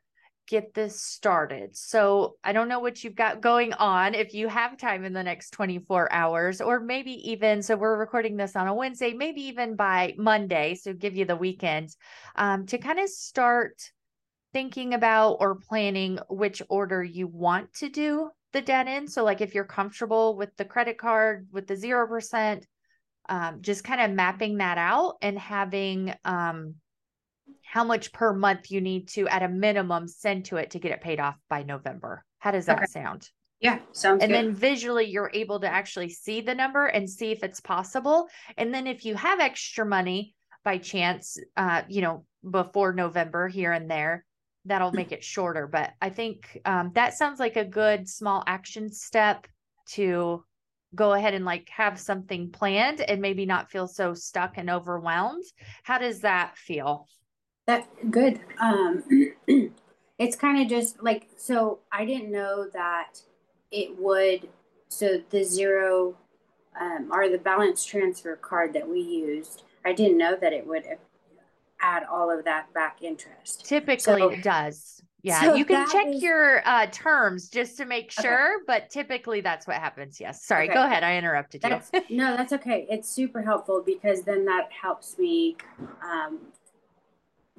get 0.51 0.75
this 0.75 1.01
started. 1.01 1.77
So 1.77 2.35
I 2.43 2.53
don't 2.53 2.69
know 2.69 2.81
what 2.81 3.05
you've 3.05 3.15
got 3.15 3.41
going 3.41 3.73
on 3.75 4.15
if 4.15 4.35
you 4.35 4.49
have 4.49 4.77
time 4.77 5.05
in 5.05 5.13
the 5.13 5.23
next 5.23 5.53
24 5.53 6.13
hours, 6.13 6.61
or 6.61 6.81
maybe 6.81 7.13
even, 7.31 7.63
so 7.63 7.77
we're 7.77 7.97
recording 7.97 8.37
this 8.37 8.57
on 8.57 8.67
a 8.67 8.75
Wednesday, 8.75 9.13
maybe 9.13 9.43
even 9.43 9.77
by 9.77 10.15
Monday. 10.19 10.75
So 10.75 10.93
give 10.93 11.15
you 11.15 11.25
the 11.25 11.37
weekend 11.37 11.95
um, 12.35 12.67
to 12.67 12.79
kind 12.79 12.99
of 12.99 13.09
start 13.09 13.81
thinking 14.53 14.95
about 14.95 15.37
or 15.39 15.55
planning 15.55 16.19
which 16.29 16.63
order 16.69 17.03
you 17.05 17.29
want 17.29 17.73
to 17.75 17.89
do 17.89 18.29
the 18.53 18.61
debt 18.61 18.89
in. 18.89 19.07
So, 19.07 19.23
like 19.23 19.41
if 19.41 19.55
you're 19.55 19.65
comfortable 19.65 20.37
with 20.37 20.51
the 20.57 20.65
credit 20.65 20.99
card 20.99 21.47
with 21.53 21.69
the 21.69 21.75
0%, 21.75 22.65
um, 23.29 23.63
just 23.63 23.85
kind 23.85 24.01
of 24.01 24.11
mapping 24.11 24.57
that 24.57 24.79
out 24.79 25.15
and 25.23 25.39
having, 25.39 26.13
um, 26.25 26.75
how 27.71 27.85
much 27.85 28.13
per 28.13 28.33
month 28.35 28.69
you 28.73 28.81
need 28.81 29.07
to 29.07 29.29
at 29.29 29.45
a 29.45 29.49
minimum 29.49 30.09
send 30.09 30.45
to 30.45 30.57
it 30.57 30.73
to 30.73 30.81
get 30.81 30.91
it 30.91 31.01
paid 31.01 31.21
off 31.21 31.37
by 31.49 31.63
November. 31.63 32.25
How 32.41 32.51
does 32.51 32.67
that 32.67 32.79
okay. 32.79 32.87
sound? 32.87 33.31
Yeah, 33.61 33.79
sounds 33.93 34.19
good. 34.19 34.25
and 34.25 34.33
good. 34.33 34.35
then 34.35 34.55
visually 34.57 35.05
you're 35.05 35.31
able 35.33 35.61
to 35.61 35.69
actually 35.69 36.09
see 36.09 36.41
the 36.41 36.55
number 36.55 36.87
and 36.87 37.09
see 37.09 37.31
if 37.31 37.45
it's 37.45 37.61
possible. 37.61 38.27
And 38.57 38.75
then 38.75 38.89
if 38.89 39.05
you 39.05 39.15
have 39.15 39.39
extra 39.39 39.87
money 39.87 40.35
by 40.65 40.79
chance, 40.79 41.39
uh, 41.57 41.83
you 41.87 42.03
know, 42.03 42.25
before 42.51 42.93
November 42.93 43.47
here 43.47 43.73
and 43.73 43.89
there, 43.89 44.25
that'll 44.65 44.91
make 44.91 45.13
it 45.13 45.23
shorter. 45.23 45.69
But 45.69 45.93
I 46.03 46.11
think 46.11 46.61
um, 46.65 46.91
that 46.95 47.15
sounds 47.15 47.39
like 47.39 47.55
a 47.55 47.65
good 47.65 48.09
small 48.09 48.43
action 48.49 48.91
step 48.91 49.47
to 49.91 50.43
go 50.93 51.13
ahead 51.13 51.35
and 51.35 51.45
like 51.45 51.69
have 51.69 52.01
something 52.01 52.51
planned 52.51 53.01
and 53.01 53.23
maybe 53.23 53.47
not 53.47 53.71
feel 53.71 53.87
so 53.87 54.13
stuck 54.13 54.59
and 54.59 54.69
overwhelmed. 54.69 55.45
How 55.85 55.99
does 55.99 56.23
that 56.23 56.57
feel? 56.59 57.07
That 57.71 58.11
good. 58.11 58.41
Um, 58.61 59.05
it's 60.19 60.35
kind 60.35 60.61
of 60.61 60.69
just 60.69 61.01
like 61.01 61.29
so. 61.37 61.79
I 61.93 62.05
didn't 62.05 62.33
know 62.33 62.67
that 62.73 63.21
it 63.71 63.97
would. 63.97 64.49
So 64.89 65.23
the 65.31 65.45
zero 65.45 66.17
um, 66.81 67.11
or 67.13 67.29
the 67.29 67.39
balance 67.39 67.85
transfer 67.85 68.35
card 68.35 68.73
that 68.73 68.89
we 68.89 69.01
used, 69.01 69.63
I 69.85 69.93
didn't 69.93 70.19
know 70.19 70.37
that 70.41 70.53
it 70.53 70.67
would 70.67 70.83
add 71.81 72.03
all 72.11 72.29
of 72.37 72.45
that 72.45 72.75
back 72.75 72.99
interest. 73.03 73.65
Typically, 73.67 74.19
so, 74.19 74.31
it 74.31 74.43
does. 74.43 75.01
Yeah, 75.23 75.41
so 75.41 75.55
you 75.55 75.65
can 75.65 75.89
check 75.89 76.09
is... 76.09 76.21
your 76.21 76.67
uh, 76.67 76.87
terms 76.91 77.51
just 77.51 77.77
to 77.77 77.85
make 77.85 78.11
sure, 78.11 78.57
okay. 78.57 78.65
but 78.67 78.91
typically 78.91 79.43
that's 79.43 79.65
what 79.69 79.77
happens. 79.77 80.19
Yes. 80.19 80.45
Sorry, 80.45 80.65
okay. 80.65 80.75
go 80.75 80.85
ahead. 80.85 81.05
I 81.05 81.17
interrupted 81.19 81.63
that's, 81.63 81.91
you. 81.93 82.17
no, 82.17 82.37
that's 82.37 82.53
okay. 82.55 82.87
It's 82.91 83.09
super 83.09 83.43
helpful 83.43 83.81
because 83.87 84.23
then 84.23 84.45
that 84.47 84.71
helps 84.73 85.19
me 85.19 85.57
um, 86.03 86.41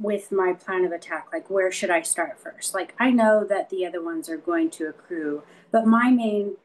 with 0.01 0.31
my 0.31 0.53
plan 0.53 0.84
of 0.84 0.91
attack 0.91 1.27
like 1.31 1.50
where 1.50 1.72
should 1.72 1.89
i 1.89 2.01
start 2.01 2.39
first? 2.39 2.74
Like 2.74 2.96
i 3.00 3.12
know 3.12 3.43
that 3.43 3.70
the 3.70 3.86
other 3.86 4.03
ones 4.03 4.29
are 4.29 4.38
going 4.38 4.70
to 4.72 4.88
accrue 4.88 5.43
but 5.72 5.86
my 5.86 6.10
main 6.10 6.58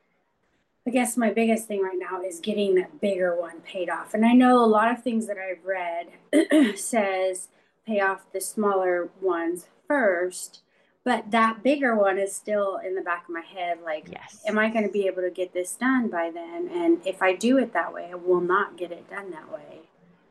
i 0.87 0.91
guess 0.91 1.17
my 1.17 1.33
biggest 1.33 1.67
thing 1.67 1.83
right 1.83 1.99
now 1.99 2.23
is 2.23 2.41
getting 2.41 2.75
that 2.77 3.01
bigger 3.01 3.39
one 3.39 3.61
paid 3.61 3.91
off. 3.91 4.15
And 4.15 4.25
i 4.25 4.33
know 4.33 4.65
a 4.65 4.67
lot 4.67 4.91
of 4.91 5.03
things 5.03 5.27
that 5.27 5.37
i've 5.39 5.65
read 5.65 6.79
says 6.79 7.49
pay 7.87 8.01
off 8.01 8.33
the 8.33 8.41
smaller 8.41 9.11
ones 9.21 9.67
first 9.87 10.61
but 11.05 11.31
that 11.31 11.63
bigger 11.63 11.95
one 11.95 12.19
is 12.19 12.35
still 12.35 12.79
in 12.85 12.97
the 12.97 13.01
back 13.01 13.29
of 13.29 13.35
my 13.35 13.41
head 13.41 13.79
like 13.85 14.09
yes. 14.11 14.43
am 14.47 14.59
i 14.59 14.69
going 14.69 14.87
to 14.87 14.93
be 14.93 15.07
able 15.07 15.23
to 15.23 15.31
get 15.31 15.53
this 15.53 15.75
done 15.77 16.09
by 16.09 16.31
then? 16.33 16.69
And 16.73 17.07
if 17.07 17.23
i 17.23 17.35
do 17.35 17.59
it 17.59 17.73
that 17.75 17.93
way 17.93 18.09
i 18.11 18.15
will 18.15 18.41
not 18.41 18.77
get 18.77 18.91
it 18.91 19.09
done 19.11 19.31
that 19.31 19.53
way 19.53 19.86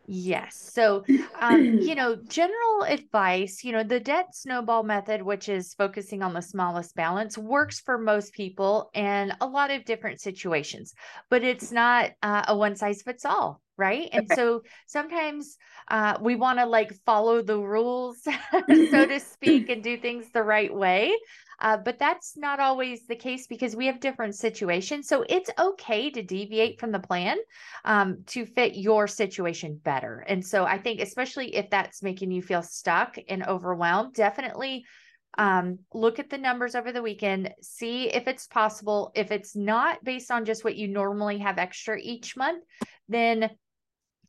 Yes. 0.08 0.70
So, 0.74 1.04
um, 1.42 1.72
you 1.80 1.96
know, 1.96 2.16
general 2.28 2.84
advice, 2.88 3.64
you 3.64 3.72
know, 3.72 3.84
the 3.84 4.00
debt 4.00 4.28
snowball 4.34 4.84
method, 4.84 5.22
which 5.24 5.50
is 5.50 5.74
focusing 5.74 6.22
on 6.22 6.34
the 6.34 6.42
smallest 6.42 6.96
balance, 6.96 7.38
works 7.38 7.80
for 7.80 7.98
most 7.98 8.34
people 8.34 8.92
in 8.94 9.34
a 9.42 9.48
lot 9.48 9.72
of 9.72 9.86
different 9.86 10.22
situations, 10.22 10.94
but 11.30 11.44
it's 11.44 11.72
not 11.72 12.12
uh, 12.22 12.44
a 12.48 12.56
one 12.56 12.76
size 12.76 13.02
fits 13.02 13.26
all. 13.26 13.62
Right. 13.78 14.08
And 14.14 14.26
okay. 14.26 14.36
so 14.36 14.62
sometimes 14.88 15.58
uh, 15.90 16.18
we 16.22 16.36
want 16.36 16.60
to 16.60 16.66
like 16.66 16.94
follow 17.06 17.42
the 17.42 17.58
rules, 17.58 18.20
so 18.90 19.06
to 19.06 19.20
speak, 19.34 19.70
and 19.70 19.84
do 19.84 19.98
things 19.98 20.32
the 20.32 20.44
right 20.44 20.74
way. 20.74 21.14
Uh, 21.60 21.78
but 21.78 22.00
that's 22.00 22.36
not 22.38 22.60
always 22.60 23.06
the 23.08 23.16
case 23.16 23.48
because 23.48 23.76
we 23.76 23.86
have 23.88 24.00
different 24.00 24.36
situations. 24.36 25.08
So 25.08 25.26
it's 25.28 25.50
okay 25.60 26.10
to 26.12 26.22
deviate 26.22 26.80
from 26.80 26.92
the 26.92 27.00
plan 27.00 27.38
um, 27.84 28.24
to 28.28 28.46
fit 28.46 28.76
your 28.76 29.08
situation 29.08 29.80
better. 29.84 30.26
And 30.28 30.46
so 30.46 30.66
I 30.66 30.78
think, 30.78 31.02
especially 31.02 31.56
if 31.56 31.70
that's 31.70 32.04
making 32.04 32.32
you 32.32 32.42
feel 32.42 32.62
stuck 32.62 33.18
and 33.30 33.46
overwhelmed, 33.46 34.14
definitely 34.14 34.86
um, 35.38 35.80
look 35.94 36.20
at 36.20 36.30
the 36.30 36.38
numbers 36.38 36.76
over 36.76 36.92
the 36.92 37.02
weekend, 37.02 37.54
see 37.62 38.10
if 38.10 38.28
it's 38.28 38.48
possible. 38.48 39.12
If 39.16 39.32
it's 39.32 39.56
not 39.56 40.04
based 40.04 40.32
on 40.32 40.46
just 40.46 40.64
what 40.64 40.76
you 40.76 40.88
normally 40.88 41.40
have 41.40 41.58
extra 41.58 41.98
each 42.00 42.38
month, 42.38 42.64
then 43.10 43.50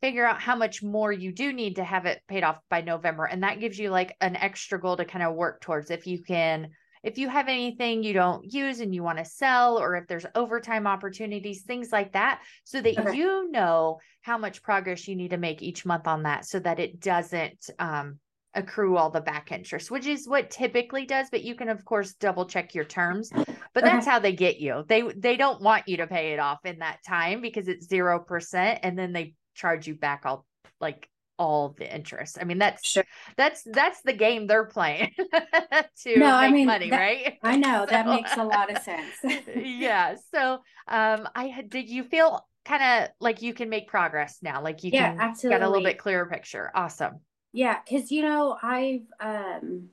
figure 0.01 0.25
out 0.25 0.39
how 0.39 0.55
much 0.55 0.83
more 0.83 1.11
you 1.11 1.31
do 1.31 1.53
need 1.53 1.77
to 1.77 1.83
have 1.83 2.05
it 2.05 2.21
paid 2.27 2.43
off 2.43 2.59
by 2.69 2.81
November. 2.81 3.25
And 3.25 3.43
that 3.43 3.59
gives 3.59 3.79
you 3.79 3.89
like 3.89 4.15
an 4.21 4.35
extra 4.35 4.79
goal 4.79 4.97
to 4.97 5.05
kind 5.05 5.23
of 5.23 5.33
work 5.33 5.61
towards. 5.61 5.89
If 5.89 6.07
you 6.07 6.21
can 6.21 6.69
if 7.07 7.17
you 7.17 7.29
have 7.29 7.47
anything 7.47 8.03
you 8.03 8.11
don't 8.11 8.53
use 8.53 8.81
and 8.81 8.93
you 8.93 9.01
want 9.01 9.17
to 9.17 9.23
sell, 9.23 9.79
or 9.79 9.95
if 9.95 10.07
there's 10.07 10.25
overtime 10.35 10.85
opportunities, 10.85 11.61
things 11.61 11.89
like 11.89 12.11
that, 12.11 12.41
so 12.65 12.81
that 12.81 12.99
okay. 12.99 13.15
you 13.15 13.49
know 13.49 13.99
how 14.21 14.37
much 14.37 14.61
progress 14.61 15.07
you 15.07 15.15
need 15.15 15.29
to 15.29 15.37
make 15.37 15.61
each 15.61 15.85
month 15.85 16.05
on 16.05 16.23
that 16.23 16.45
so 16.45 16.59
that 16.59 16.79
it 16.79 16.99
doesn't 16.99 17.69
um, 17.79 18.19
accrue 18.53 18.97
all 18.97 19.09
the 19.09 19.21
back 19.21 19.53
interest, 19.53 19.89
which 19.89 20.05
is 20.05 20.27
what 20.27 20.49
typically 20.49 21.05
does. 21.05 21.29
But 21.31 21.43
you 21.43 21.55
can, 21.55 21.69
of 21.69 21.85
course, 21.85 22.13
double 22.15 22.45
check 22.45 22.75
your 22.75 22.83
terms. 22.83 23.31
But 23.73 23.85
that's 23.85 24.05
how 24.05 24.19
they 24.19 24.33
get 24.33 24.59
you. 24.59 24.83
They 24.85 25.03
they 25.15 25.37
don't 25.37 25.61
want 25.61 25.87
you 25.87 25.97
to 25.97 26.07
pay 26.07 26.33
it 26.33 26.39
off 26.39 26.65
in 26.65 26.79
that 26.79 26.99
time 27.07 27.39
because 27.39 27.69
it's 27.69 27.87
zero 27.87 28.19
percent, 28.19 28.79
and 28.83 28.99
then 28.99 29.13
they 29.13 29.33
charge 29.55 29.87
you 29.87 29.95
back 29.95 30.23
all 30.25 30.45
like 30.81 31.09
all 31.37 31.69
the 31.77 31.93
interest. 31.93 32.37
I 32.39 32.43
mean, 32.43 32.57
that's 32.59 32.83
sure. 32.85 33.03
that's 33.37 33.63
that's 33.71 34.01
the 34.01 34.13
game 34.13 34.47
they're 34.47 34.65
playing 34.65 35.13
to 36.03 36.15
no, 36.15 36.25
make 36.33 36.35
I 36.35 36.49
mean, 36.51 36.65
money, 36.65 36.89
that, 36.89 36.97
right? 36.99 37.39
I 37.43 37.57
know 37.57 37.85
so, 37.89 37.91
that 37.91 38.07
makes 38.07 38.37
a 38.37 38.43
lot 38.43 38.71
of 38.71 38.77
sense. 38.79 39.15
yeah. 39.55 40.15
So, 40.33 40.59
um, 40.87 41.27
I 41.35 41.47
had. 41.47 41.69
Did 41.69 41.89
you 41.89 42.03
feel 42.03 42.45
kind 42.65 43.03
of 43.03 43.09
like 43.19 43.41
you 43.41 43.53
can 43.53 43.69
make 43.69 43.87
progress 43.87 44.39
now. 44.41 44.61
Like 44.61 44.83
you 44.83 44.91
Yeah, 44.91 45.13
can 45.13 45.17
absolutely. 45.17 45.59
get 45.59 45.65
a 45.65 45.69
little 45.69 45.83
bit 45.83 45.97
clearer 45.97 46.25
picture. 46.25 46.71
Awesome. 46.75 47.21
Yeah, 47.53 47.79
because 47.83 48.11
you 48.11 48.21
know, 48.21 48.57
I've 48.61 49.07
um 49.19 49.89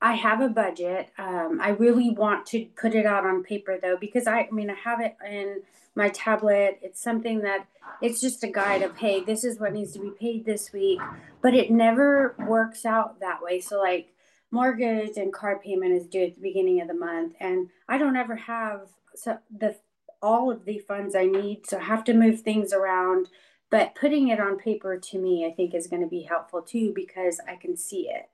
I 0.00 0.14
have 0.14 0.40
a 0.40 0.48
budget. 0.48 1.10
Um 1.18 1.60
I 1.60 1.70
really 1.70 2.10
want 2.10 2.46
to 2.46 2.66
put 2.76 2.94
it 2.94 3.06
out 3.06 3.26
on 3.26 3.42
paper 3.42 3.78
though, 3.80 3.96
because 3.96 4.26
I, 4.26 4.40
I 4.40 4.50
mean 4.50 4.70
I 4.70 4.74
have 4.74 5.00
it 5.00 5.16
in 5.28 5.62
my 5.94 6.08
tablet. 6.10 6.78
It's 6.82 7.02
something 7.02 7.40
that 7.40 7.66
it's 8.00 8.20
just 8.20 8.44
a 8.44 8.48
guide 8.48 8.82
of 8.82 8.96
hey, 8.96 9.22
this 9.22 9.44
is 9.44 9.58
what 9.58 9.72
needs 9.72 9.92
to 9.92 9.98
be 9.98 10.10
paid 10.10 10.44
this 10.44 10.72
week, 10.72 11.00
but 11.42 11.54
it 11.54 11.70
never 11.70 12.34
works 12.38 12.84
out 12.84 13.20
that 13.20 13.42
way. 13.42 13.60
So 13.60 13.80
like 13.80 14.14
mortgage 14.50 15.16
and 15.16 15.32
car 15.32 15.58
payment 15.58 15.92
is 15.92 16.06
due 16.06 16.24
at 16.24 16.34
the 16.34 16.40
beginning 16.40 16.80
of 16.80 16.88
the 16.88 16.94
month 16.94 17.34
and 17.40 17.68
I 17.88 17.98
don't 17.98 18.16
ever 18.16 18.36
have 18.36 18.88
so 19.14 19.38
the 19.56 19.76
all 20.20 20.50
of 20.50 20.64
the 20.64 20.78
funds 20.80 21.14
I 21.14 21.26
need, 21.26 21.66
so 21.66 21.78
I 21.78 21.82
have 21.82 22.02
to 22.04 22.14
move 22.14 22.40
things 22.40 22.72
around 22.72 23.28
but 23.70 23.94
putting 23.94 24.28
it 24.28 24.40
on 24.40 24.58
paper 24.58 24.98
to 24.98 25.18
me 25.18 25.46
i 25.46 25.50
think 25.50 25.74
is 25.74 25.86
going 25.86 26.02
to 26.02 26.08
be 26.08 26.22
helpful 26.22 26.62
too 26.62 26.92
because 26.94 27.40
i 27.48 27.56
can 27.56 27.76
see 27.76 28.08
it 28.08 28.28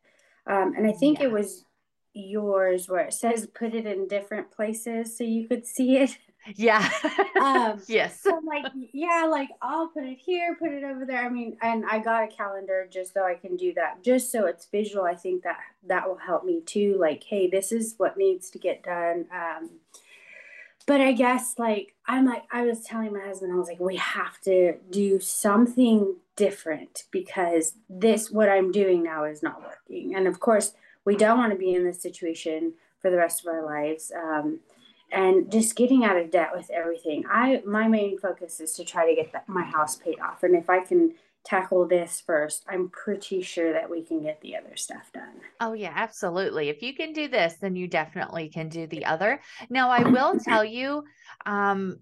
um, 0.46 0.74
and 0.76 0.86
i 0.86 0.92
think 0.92 1.18
Yeah. 1.20 1.26
it 1.26 1.32
was 1.32 1.64
yours 2.12 2.88
where 2.88 3.04
it 3.06 3.12
says 3.12 3.46
put 3.54 3.74
it 3.74 3.86
in 3.86 4.06
different 4.06 4.50
places 4.50 5.16
so 5.16 5.24
you 5.24 5.48
could 5.48 5.66
see 5.66 5.96
it 5.98 6.16
Yeah. 6.54 6.88
um, 7.42 7.82
yes. 7.88 8.20
so 8.20 8.36
I'm 8.36 8.44
like 8.44 8.66
yeah 8.92 9.26
like 9.28 9.48
i'll 9.62 9.88
put 9.88 10.04
it 10.04 10.18
here 10.18 10.54
put 10.58 10.70
it 10.70 10.84
over 10.84 11.04
there 11.06 11.24
i 11.24 11.28
mean 11.28 11.56
and 11.62 11.84
i 11.90 11.98
got 11.98 12.22
a 12.24 12.28
calendar 12.28 12.86
just 12.90 13.14
so 13.14 13.24
i 13.24 13.34
can 13.34 13.56
do 13.56 13.72
that 13.74 14.04
just 14.04 14.30
so 14.30 14.46
it's 14.46 14.66
visual 14.66 15.04
i 15.04 15.14
think 15.14 15.42
that 15.42 15.58
that 15.88 16.06
will 16.06 16.18
help 16.18 16.44
me 16.44 16.60
too 16.60 16.96
like 17.00 17.24
hey 17.24 17.48
this 17.48 17.72
is 17.72 17.94
what 17.96 18.16
needs 18.16 18.50
to 18.50 18.58
get 18.58 18.82
done 18.84 19.26
um, 19.32 19.70
but 20.86 21.00
I 21.00 21.12
guess 21.12 21.54
like 21.58 21.93
I'm 22.06 22.26
like 22.26 22.44
I 22.52 22.62
was 22.62 22.80
telling 22.80 23.12
my 23.12 23.20
husband 23.20 23.52
I 23.52 23.56
was 23.56 23.68
like 23.68 23.80
we 23.80 23.96
have 23.96 24.40
to 24.42 24.74
do 24.90 25.20
something 25.20 26.16
different 26.36 27.04
because 27.10 27.74
this 27.88 28.30
what 28.30 28.48
I'm 28.48 28.72
doing 28.72 29.02
now 29.02 29.24
is 29.24 29.42
not 29.42 29.62
working. 29.62 30.14
And 30.14 30.26
of 30.26 30.40
course 30.40 30.74
we 31.04 31.16
don't 31.16 31.38
want 31.38 31.52
to 31.52 31.58
be 31.58 31.74
in 31.74 31.84
this 31.84 32.00
situation 32.00 32.74
for 33.00 33.10
the 33.10 33.16
rest 33.16 33.40
of 33.40 33.52
our 33.52 33.64
lives 33.64 34.12
um, 34.16 34.60
and 35.12 35.50
just 35.50 35.76
getting 35.76 36.04
out 36.04 36.16
of 36.16 36.30
debt 36.30 36.50
with 36.54 36.70
everything. 36.70 37.24
I 37.30 37.62
my 37.66 37.88
main 37.88 38.18
focus 38.18 38.60
is 38.60 38.72
to 38.74 38.84
try 38.84 39.08
to 39.08 39.14
get 39.14 39.32
that, 39.32 39.48
my 39.48 39.64
house 39.64 39.96
paid 39.96 40.20
off. 40.20 40.42
And 40.42 40.54
if 40.54 40.68
I 40.68 40.80
can 40.80 41.14
tackle 41.44 41.86
this 41.86 42.22
first 42.24 42.64
I'm 42.68 42.88
pretty 42.90 43.42
sure 43.42 43.72
that 43.72 43.90
we 43.90 44.02
can 44.02 44.22
get 44.22 44.40
the 44.40 44.56
other 44.56 44.76
stuff 44.76 45.10
done 45.12 45.40
Oh, 45.60 45.72
yeah, 45.72 45.92
absolutely. 45.94 46.68
If 46.68 46.82
you 46.82 46.94
can 46.94 47.12
do 47.12 47.28
this, 47.28 47.54
then 47.60 47.76
you 47.76 47.88
definitely 47.88 48.48
can 48.48 48.68
do 48.68 48.86
the 48.86 49.06
other. 49.06 49.40
Now, 49.70 49.90
I 49.90 50.02
will 50.02 50.38
tell 50.44 50.64
you, 50.64 51.04
um, 51.46 52.00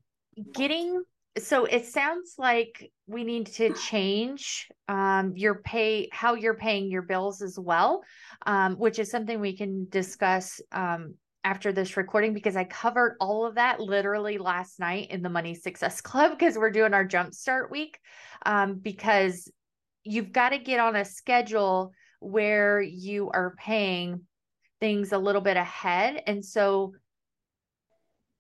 getting 0.53 1.03
so 1.39 1.65
it 1.65 1.87
sounds 1.87 2.35
like 2.37 2.91
we 3.07 3.25
need 3.25 3.47
to 3.47 3.73
change 3.73 4.69
um, 4.89 5.33
your 5.35 5.63
pay, 5.63 6.09
how 6.13 6.35
you're 6.35 6.57
paying 6.57 6.91
your 6.91 7.03
bills 7.03 7.41
as 7.41 7.59
well, 7.59 8.03
um, 8.45 8.75
which 8.75 8.99
is 8.99 9.11
something 9.11 9.41
we 9.41 9.57
can 9.57 9.87
discuss 9.89 10.61
um, 10.73 11.15
after 11.45 11.73
this 11.73 11.97
recording 11.97 12.35
because 12.35 12.57
I 12.57 12.65
covered 12.65 13.17
all 13.21 13.45
of 13.47 13.57
that 13.57 13.81
literally 13.81 14.39
last 14.39 14.79
night 14.79 15.11
in 15.11 15.23
the 15.23 15.29
Money 15.29 15.55
Success 15.55 16.01
Club 16.03 16.33
because 16.39 16.57
we're 16.57 16.71
doing 16.71 16.95
our 16.95 17.07
Jumpstart 17.07 17.71
week. 17.71 17.99
Um, 18.45 18.75
because 18.75 19.51
you've 20.05 20.33
got 20.33 20.51
to 20.51 20.59
get 20.59 20.81
on 20.81 20.97
a 20.97 21.05
schedule 21.05 21.93
where 22.21 22.81
you 22.81 23.31
are 23.31 23.55
paying 23.57 24.23
things 24.81 25.13
a 25.13 25.19
little 25.19 25.41
bit 25.41 25.57
ahead. 25.57 26.23
And 26.27 26.45
so 26.45 26.95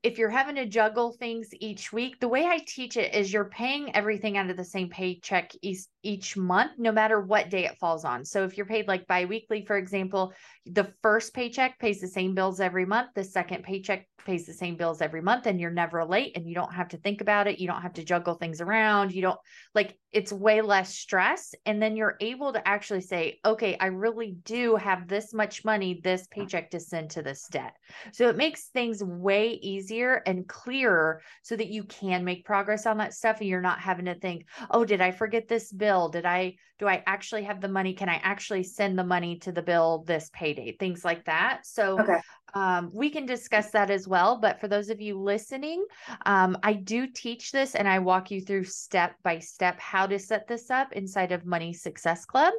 if 0.02 0.18
you're 0.18 0.30
having 0.30 0.56
to 0.56 0.66
juggle 0.66 1.12
things 1.12 1.48
each 1.60 1.92
week, 1.92 2.18
the 2.18 2.28
way 2.28 2.44
I 2.46 2.58
teach 2.66 2.96
it 2.96 3.14
is 3.14 3.32
you're 3.32 3.44
paying 3.44 3.94
everything 3.94 4.36
out 4.36 4.50
of 4.50 4.56
the 4.56 4.64
same 4.64 4.88
paycheck 4.88 5.52
each, 5.62 5.84
each 6.02 6.36
month, 6.36 6.72
no 6.78 6.92
matter 6.92 7.20
what 7.20 7.50
day 7.50 7.64
it 7.64 7.78
falls 7.78 8.04
on. 8.04 8.24
So 8.24 8.44
if 8.44 8.56
you're 8.56 8.66
paid 8.66 8.88
like 8.88 9.06
biweekly, 9.06 9.64
for 9.66 9.76
example, 9.76 10.32
the 10.66 10.92
first 11.02 11.34
paycheck 11.34 11.78
pays 11.78 12.00
the 12.00 12.08
same 12.08 12.34
bills 12.34 12.60
every 12.60 12.86
month, 12.86 13.10
the 13.14 13.24
second 13.24 13.64
paycheck 13.64 14.06
pays 14.24 14.46
the 14.46 14.52
same 14.52 14.76
bills 14.76 15.02
every 15.02 15.20
month, 15.20 15.46
and 15.46 15.60
you're 15.60 15.70
never 15.70 16.04
late 16.04 16.36
and 16.36 16.46
you 16.46 16.54
don't 16.54 16.72
have 16.72 16.88
to 16.88 16.96
think 16.98 17.20
about 17.20 17.46
it. 17.46 17.58
You 17.58 17.66
don't 17.66 17.82
have 17.82 17.94
to 17.94 18.04
juggle 18.04 18.34
things 18.34 18.60
around. 18.60 19.12
You 19.12 19.22
don't 19.22 19.40
like 19.74 19.98
it's 20.12 20.32
way 20.32 20.60
less 20.60 20.94
stress. 20.94 21.54
And 21.64 21.82
then 21.82 21.96
you're 21.96 22.16
able 22.20 22.52
to 22.52 22.68
actually 22.68 23.00
say, 23.00 23.38
okay, 23.44 23.76
I 23.80 23.86
really 23.86 24.36
do 24.44 24.76
have 24.76 25.08
this 25.08 25.32
much 25.32 25.64
money, 25.64 26.00
this 26.04 26.26
paycheck 26.30 26.70
to 26.72 26.80
send 26.80 27.10
to 27.10 27.22
this 27.22 27.46
debt. 27.50 27.74
So 28.12 28.28
it 28.28 28.36
makes 28.36 28.66
things 28.66 29.02
way 29.02 29.52
easier 29.62 30.22
and 30.26 30.46
clearer 30.46 31.22
so 31.42 31.56
that 31.56 31.68
you 31.68 31.84
can 31.84 32.24
make 32.24 32.44
progress 32.44 32.86
on 32.86 32.98
that 32.98 33.14
stuff 33.14 33.40
and 33.40 33.48
you're 33.48 33.62
not 33.62 33.80
having 33.80 34.04
to 34.04 34.14
think, 34.14 34.44
oh, 34.70 34.84
did 34.84 35.00
I 35.00 35.12
forget 35.12 35.48
this 35.48 35.72
bill? 35.72 35.91
Did 36.08 36.26
I, 36.26 36.56
do 36.78 36.86
I 36.88 37.02
actually 37.06 37.44
have 37.44 37.60
the 37.60 37.68
money? 37.68 37.94
Can 37.94 38.08
I 38.08 38.20
actually 38.22 38.62
send 38.64 38.98
the 38.98 39.04
money 39.04 39.38
to 39.40 39.52
the 39.52 39.62
bill 39.62 40.04
this 40.06 40.30
payday? 40.32 40.76
Things 40.78 41.04
like 41.04 41.24
that. 41.26 41.66
So 41.66 42.00
okay 42.00 42.20
um, 42.54 42.90
we 42.92 43.10
can 43.10 43.26
discuss 43.26 43.70
that 43.70 43.90
as 43.90 44.06
well. 44.06 44.38
But 44.38 44.60
for 44.60 44.68
those 44.68 44.90
of 44.90 45.00
you 45.00 45.18
listening, 45.18 45.84
um, 46.26 46.56
I 46.62 46.74
do 46.74 47.06
teach 47.06 47.52
this 47.52 47.74
and 47.74 47.88
I 47.88 47.98
walk 47.98 48.30
you 48.30 48.40
through 48.40 48.64
step 48.64 49.14
by 49.22 49.38
step 49.38 49.80
how 49.80 50.06
to 50.06 50.18
set 50.18 50.46
this 50.46 50.70
up 50.70 50.92
inside 50.92 51.32
of 51.32 51.46
Money 51.46 51.72
Success 51.72 52.24
Club, 52.24 52.52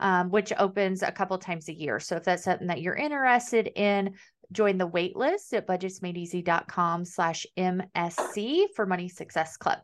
um, 0.00 0.30
which 0.30 0.52
opens 0.58 1.02
a 1.02 1.12
couple 1.12 1.38
times 1.38 1.68
a 1.68 1.74
year. 1.74 2.00
So 2.00 2.16
if 2.16 2.24
that's 2.24 2.44
something 2.44 2.66
that 2.66 2.80
you're 2.80 2.96
interested 2.96 3.70
in, 3.76 4.14
join 4.52 4.78
the 4.78 4.86
wait 4.86 5.16
list 5.16 5.52
at 5.54 5.66
budgetsmadeeasy.com 5.66 7.04
slash 7.04 7.46
MSC 7.56 8.66
for 8.74 8.86
Money 8.86 9.08
Success 9.08 9.56
Club. 9.56 9.78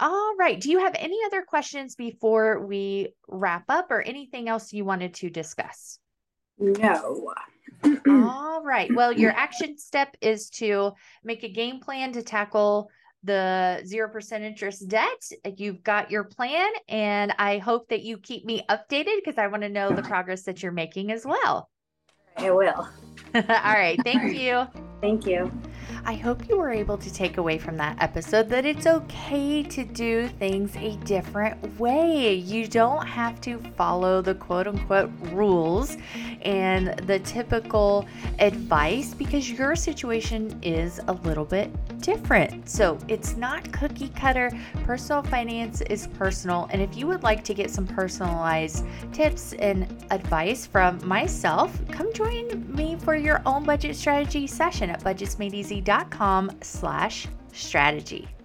All 0.00 0.34
right. 0.38 0.60
Do 0.60 0.70
you 0.70 0.80
have 0.80 0.94
any 0.98 1.18
other 1.26 1.42
questions 1.42 1.94
before 1.94 2.64
we 2.66 3.14
wrap 3.28 3.64
up 3.68 3.90
or 3.90 4.02
anything 4.02 4.48
else 4.48 4.72
you 4.72 4.84
wanted 4.84 5.14
to 5.14 5.30
discuss? 5.30 5.98
no 6.58 7.32
All 8.08 8.62
right. 8.62 8.92
Well, 8.94 9.12
your 9.12 9.32
action 9.32 9.78
step 9.78 10.16
is 10.20 10.50
to 10.50 10.92
make 11.24 11.42
a 11.42 11.48
game 11.48 11.80
plan 11.80 12.12
to 12.12 12.22
tackle 12.22 12.90
the 13.22 13.82
0% 13.84 14.40
interest 14.42 14.88
debt. 14.88 15.30
You've 15.56 15.82
got 15.82 16.10
your 16.10 16.24
plan, 16.24 16.70
and 16.88 17.34
I 17.38 17.58
hope 17.58 17.88
that 17.88 18.02
you 18.02 18.18
keep 18.18 18.44
me 18.44 18.62
updated 18.70 19.16
because 19.16 19.38
I 19.38 19.48
want 19.48 19.62
to 19.62 19.68
know 19.68 19.90
the 19.90 20.02
progress 20.02 20.44
that 20.44 20.62
you're 20.62 20.72
making 20.72 21.10
as 21.12 21.26
well. 21.26 21.68
I 22.38 22.50
will 22.50 22.88
All 23.34 23.42
right. 23.42 24.00
Thank 24.04 24.34
you. 24.34 24.66
thank 25.00 25.26
you 25.26 25.50
I 26.04 26.14
hope 26.14 26.48
you 26.48 26.56
were 26.56 26.70
able 26.70 26.98
to 26.98 27.12
take 27.12 27.38
away 27.38 27.58
from 27.58 27.76
that 27.78 27.96
episode 28.00 28.48
that 28.50 28.64
it's 28.64 28.86
okay 28.86 29.62
to 29.62 29.84
do 29.84 30.28
things 30.28 30.76
a 30.76 30.96
different 31.04 31.78
way. 31.78 32.34
You 32.34 32.66
don't 32.66 33.06
have 33.06 33.40
to 33.42 33.58
follow 33.76 34.22
the 34.22 34.34
quote 34.34 34.66
unquote 34.66 35.10
rules 35.32 35.96
and 36.42 36.98
the 37.06 37.18
typical 37.20 38.06
advice 38.38 39.14
because 39.14 39.50
your 39.50 39.74
situation 39.76 40.58
is 40.62 41.00
a 41.08 41.12
little 41.12 41.44
bit 41.44 41.70
different. 42.00 42.68
So 42.68 42.98
it's 43.08 43.36
not 43.36 43.72
cookie 43.72 44.10
cutter. 44.10 44.50
Personal 44.84 45.22
finance 45.24 45.80
is 45.82 46.06
personal. 46.06 46.68
And 46.70 46.80
if 46.80 46.96
you 46.96 47.06
would 47.06 47.22
like 47.22 47.42
to 47.44 47.54
get 47.54 47.70
some 47.70 47.86
personalized 47.86 48.84
tips 49.12 49.52
and 49.54 49.86
advice 50.10 50.66
from 50.66 51.06
myself, 51.06 51.76
come 51.90 52.12
join 52.12 52.64
me 52.74 52.96
for 52.96 53.16
your 53.16 53.42
own 53.46 53.64
budget 53.64 53.96
strategy 53.96 54.46
session 54.46 54.90
at 54.90 55.02
budgetsmadeeasy.com 55.82 56.50
slash 56.62 57.26
strategy. 57.52 58.35